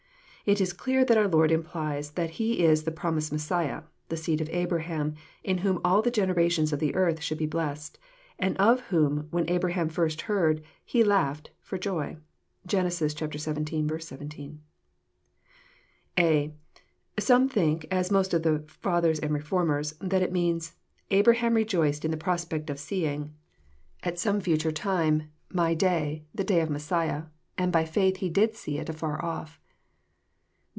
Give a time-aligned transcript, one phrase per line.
[0.43, 4.41] It is clear that our Lord implies that He Is the promised Messiah, the Seed
[4.41, 7.99] of Abraham, in whom all the generations of the earth should be blessed,—
[8.39, 12.17] and of whom when Abraham first heard," he laughed" for joy.
[12.65, 12.89] (Gen.
[12.89, 13.37] xvii.
[13.37, 14.59] 17.)
[16.17, 16.53] (a)
[17.19, 22.03] Some think, as most of the Fathers and Reformers, that it means, <* Abraham rejoiced
[22.03, 23.31] in the prospect of seeing,
[24.01, 27.25] at JOHN, CHAP, vni, 131 some Aitare time, My day, the day of Messiah;
[27.59, 29.59] and by faith he did see it afar off."